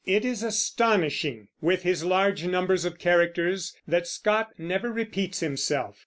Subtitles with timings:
[0.07, 5.97] It is astonishing, with his large numbers of characters, that Scott never repeats himself.